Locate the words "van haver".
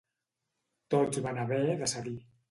1.25-1.59